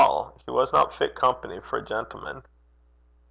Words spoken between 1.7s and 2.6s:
a gentleman.'